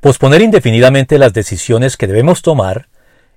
[0.00, 2.88] Posponer indefinidamente las decisiones que debemos tomar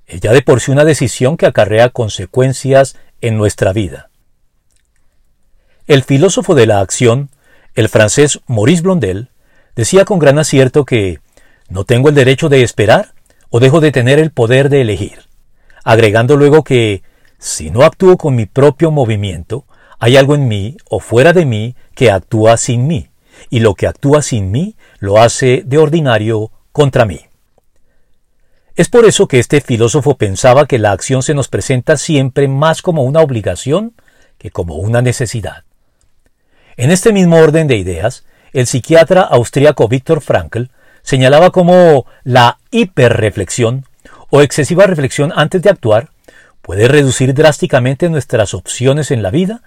[0.05, 4.09] es ya de por sí una decisión que acarrea consecuencias en nuestra vida.
[5.87, 7.29] El filósofo de la acción,
[7.73, 9.29] el francés Maurice Blondel,
[9.75, 11.19] decía con gran acierto que
[11.67, 13.13] no tengo el derecho de esperar
[13.49, 15.27] o dejo de tener el poder de elegir,
[15.83, 17.01] agregando luego que
[17.39, 19.65] si no actúo con mi propio movimiento,
[19.97, 23.10] hay algo en mí o fuera de mí que actúa sin mí,
[23.49, 27.21] y lo que actúa sin mí lo hace de ordinario contra mí.
[28.75, 32.81] Es por eso que este filósofo pensaba que la acción se nos presenta siempre más
[32.81, 33.93] como una obligación
[34.37, 35.63] que como una necesidad.
[36.77, 40.63] En este mismo orden de ideas, el psiquiatra austríaco Viktor Frankl
[41.03, 43.85] señalaba como la hiperreflexión
[44.29, 46.09] o excesiva reflexión antes de actuar
[46.61, 49.61] puede reducir drásticamente nuestras opciones en la vida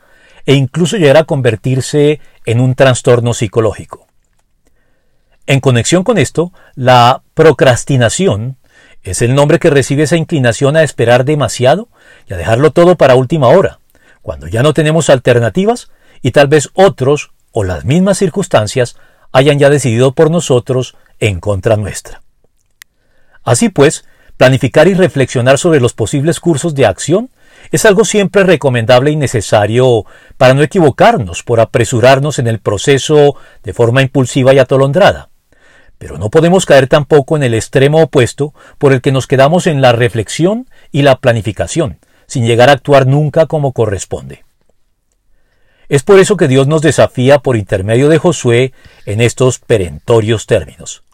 [0.47, 4.07] e incluso llegar a convertirse en un trastorno psicológico.
[5.47, 8.57] En conexión con esto, la procrastinación
[9.03, 11.89] es el nombre que recibe esa inclinación a esperar demasiado
[12.27, 13.79] y a dejarlo todo para última hora,
[14.23, 15.91] cuando ya no tenemos alternativas
[16.23, 18.97] y tal vez otros o las mismas circunstancias
[19.33, 22.23] hayan ya decidido por nosotros en contra nuestra.
[23.43, 24.07] Así pues,
[24.39, 27.31] planificar y reflexionar sobre los posibles cursos de acción
[27.71, 30.05] es algo siempre recomendable y necesario
[30.37, 35.31] para no equivocarnos por apresurarnos en el proceso de forma impulsiva y atolondrada.
[35.99, 39.81] Pero no podemos caer tampoco en el extremo opuesto por el que nos quedamos en
[39.81, 44.45] la reflexión y la planificación, sin llegar a actuar nunca como corresponde.
[45.89, 48.73] Es por eso que Dios nos desafía por intermedio de Josué
[49.07, 51.05] en estos perentorios términos.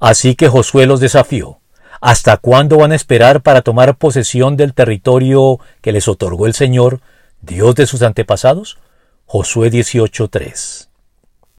[0.00, 1.60] Así que Josué los desafió.
[2.06, 7.00] ¿Hasta cuándo van a esperar para tomar posesión del territorio que les otorgó el Señor,
[7.40, 8.76] Dios de sus antepasados?
[9.24, 10.90] Josué 18:3.